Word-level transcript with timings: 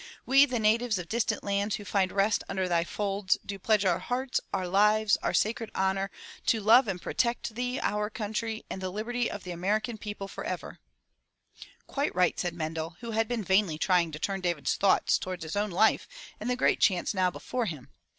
We, 0.25 0.47
the 0.47 0.57
natives 0.57 0.97
of 0.97 1.07
distant 1.07 1.43
lands 1.43 1.75
who 1.75 1.85
find 1.85 2.11
rest 2.11 2.43
under 2.49 2.67
thy 2.67 2.83
folds, 2.83 3.37
do 3.45 3.59
pledge 3.59 3.85
our 3.85 3.99
hearts, 3.99 4.41
our 4.51 4.67
lives, 4.67 5.15
our 5.21 5.31
sacred 5.31 5.69
honor, 5.75 6.09
to 6.47 6.59
love 6.59 6.87
and 6.87 6.99
protect 6.99 7.53
thee, 7.53 7.79
our 7.83 8.09
Country, 8.09 8.65
and 8.67 8.81
the 8.81 8.89
liberty 8.89 9.29
of 9.29 9.43
the 9.43 9.51
American 9.51 9.99
people 9.99 10.27
forever/ 10.27 10.79
''* 11.53 11.85
'Quite 11.85 12.15
right,'* 12.15 12.39
said 12.39 12.55
Mendel, 12.55 12.95
who 13.01 13.11
had 13.11 13.27
been 13.27 13.43
vainly 13.43 13.77
trying 13.77 14.11
to 14.11 14.17
turn 14.17 14.41
David's 14.41 14.73
thoughts 14.73 15.19
toward 15.19 15.43
his 15.43 15.55
own 15.55 15.69
life 15.69 16.07
and 16.39 16.49
the 16.49 16.55
great 16.55 16.79
chance 16.79 17.13
now 17.13 17.29
before 17.29 17.67
him. 17.67 17.89